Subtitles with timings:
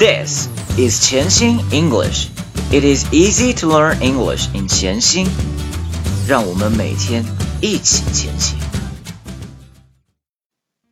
[0.00, 2.30] This is Qianxin English.
[2.72, 5.28] It is easy to learn English in Qianxin.
[6.26, 7.22] 让我们每天
[7.60, 8.58] 一起前行。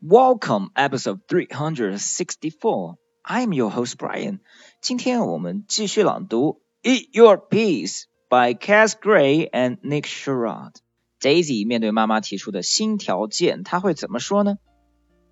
[0.00, 2.96] Welcome, episode three hundred sixty-four.
[3.22, 4.38] I'm your host Brian.
[4.80, 10.76] 今天我们继续朗读《Eat Your Peas》by Kes Gray and Nick Sharratt.
[11.20, 14.54] Daisy 面对妈妈提出的新条件，她会怎么说呢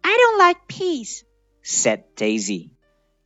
[0.03, 1.23] ？I don't like peas,"
[1.65, 2.73] said Daisy.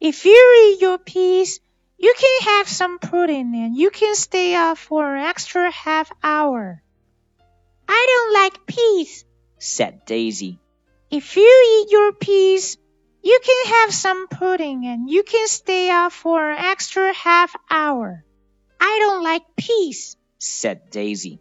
[0.01, 1.59] If you eat your peas,
[1.97, 6.83] you can have some pudding and you can stay up for an extra half hour.
[7.89, 9.25] I don't like peas,
[9.59, 10.59] said Daisy.
[11.11, 12.77] If you eat your peas,
[13.23, 18.23] you can have some pudding and you can stay up for an extra half hour.
[18.79, 21.41] I don't like peas, said Daisy.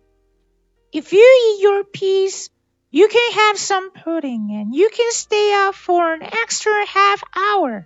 [0.93, 2.49] If you eat your peas,
[2.89, 7.85] you can have some pudding and you can stay up for an extra half hour.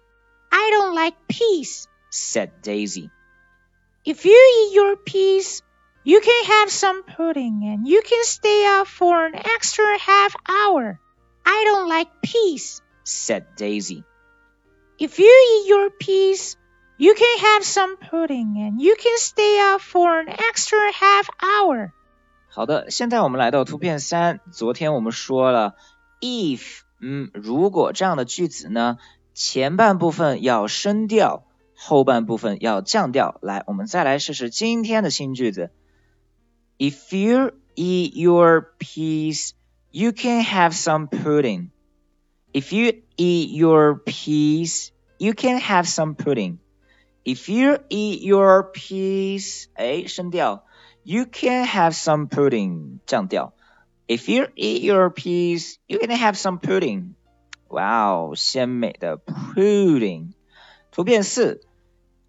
[0.50, 3.10] I don't like peas, said Daisy.
[4.04, 5.62] If you eat your peas,
[6.04, 10.98] you can have some pudding and you can stay up for an extra half hour.
[11.44, 14.04] I don't like peas, said Daisy.
[14.98, 16.56] If you eat your peas,
[16.98, 21.92] you can have some pudding and you can stay up for an extra half hour.
[22.48, 24.40] 好的，现在我们来到图片三。
[24.52, 25.74] 昨天我们说了，
[26.20, 28.98] if，嗯，如果这样的句子呢，
[29.38, 33.38] 前半部分要升调，后半部分要降调。
[33.42, 35.70] 来，我们再来试试今天的新句子。
[36.78, 39.50] If you eat your peas,
[39.90, 41.70] you can have some pudding.
[42.52, 46.58] If you eat your peas, you can have some pudding.
[47.24, 50.64] If you eat your peas，哎，升调，
[51.02, 53.54] you can have some pudding，降调。
[54.06, 57.14] If you eat your peas, you can have some pudding.
[57.68, 60.32] 哇哦，鲜美的 pudding。
[60.90, 61.60] 图片四，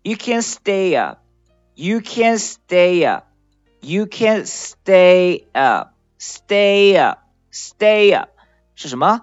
[0.02, 1.20] You can stay up.
[1.76, 3.26] You can stay up.
[3.82, 5.94] You can stay up.
[6.20, 7.20] Stay up.
[7.52, 8.30] Stay up
[8.76, 9.22] 是什么？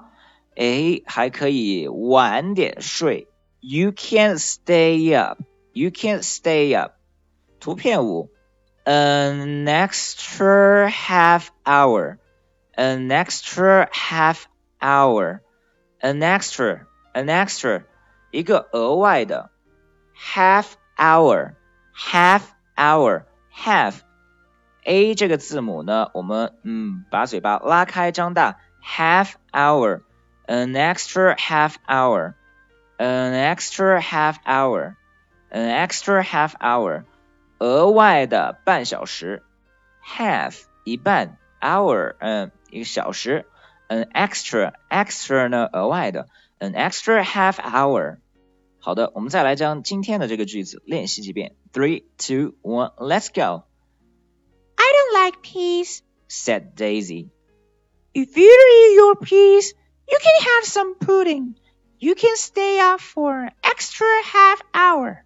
[0.55, 3.27] 哎，还可以晚点睡。
[3.61, 5.41] You can stay up.
[5.73, 6.95] You can stay up.
[7.59, 8.31] 图片五，
[8.85, 12.19] an extra half hour.
[12.75, 14.45] An extra half
[14.81, 15.41] hour
[16.01, 16.81] an extra
[17.13, 17.85] an extra
[18.31, 19.51] 一个额外的
[20.17, 21.55] half hour
[21.95, 22.43] half
[22.77, 23.25] hour
[23.55, 24.01] half
[24.85, 30.03] a 这个字母呢，我们嗯把嘴巴拉开张大 half hour
[30.47, 32.35] an extra half hour
[32.99, 34.95] an extra half hour
[35.51, 37.05] an extra half hour
[37.59, 39.43] 额外的半小时
[40.05, 43.47] half 一半 hour 嗯一个小时。
[43.89, 46.29] an extra extra 呢额外的
[46.59, 48.19] an extra half hour。
[48.79, 51.55] 好的，我们再来将今天的这个句子练习几遍。
[51.73, 53.65] Three, two, one, let's go.
[54.75, 57.31] I don't like peas, said Daisy.
[58.13, 59.73] If you eat your peas,
[60.07, 61.55] you can have some pudding.
[61.99, 65.23] You can stay up for an extra half hour.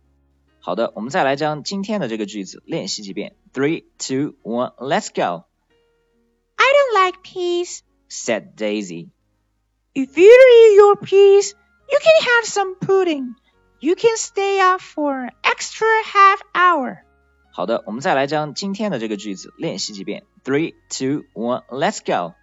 [0.60, 3.34] 好的，我们再来将今天的这个句子练习几遍。
[3.54, 5.44] Three, two, one, let's go.
[6.56, 7.80] I don't like peas,
[8.10, 9.10] said Daisy.
[9.94, 11.54] If you eat your peas,
[11.90, 13.34] you can have some pudding.
[13.80, 17.02] You can stay up for an extra half hour.
[17.52, 20.24] 好的，我们再来将今天的这个句子练习几遍。
[20.44, 22.34] Three, two, one, let's go.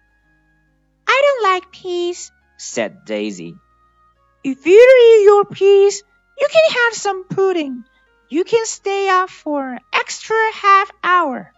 [1.06, 3.56] I don't like peas, said Daisy.
[4.42, 6.02] If you eat your peas,
[6.36, 7.84] you can have some pudding.
[8.28, 11.52] You can stay up for an extra half hour.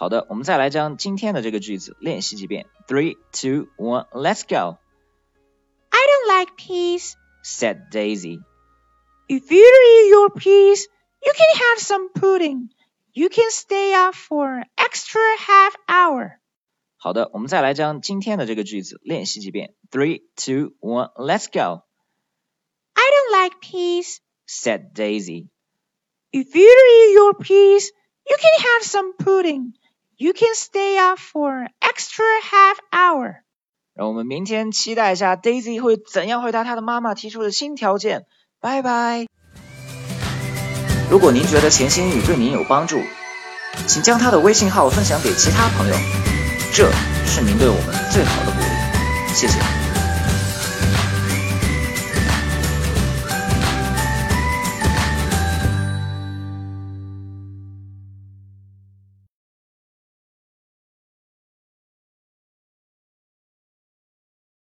[0.00, 2.66] 好的，我们再来将今天的这个句子练习几遍。
[2.86, 4.78] Three, two, one, let's go.
[5.88, 8.40] I don't like peas, said Daisy.
[9.28, 10.86] If you eat your peas,
[11.22, 12.68] you can have some pudding.
[13.12, 16.38] You can stay up for an extra half hour.
[16.98, 19.74] 好的，我们再来将今天的这个句子练习几遍。
[19.90, 21.82] Three, two, one, let's go.
[22.92, 25.48] I don't like peas, said Daisy.
[26.32, 27.90] If you eat your peas,
[28.28, 29.72] you can have some pudding.
[30.21, 33.37] You can stay up for an extra half hour.
[33.95, 38.25] 让我们明天期待一下 Daisy 会怎样回答她的妈妈提出的新条件。
[38.59, 39.25] 拜拜。
[41.09, 43.01] 如果您觉得潜心英语对您有帮助，
[43.87, 45.95] 请将他的微信号分享给其他朋友，
[46.71, 46.91] 这
[47.25, 49.33] 是您对我们最好的鼓励。
[49.33, 49.57] 谢谢。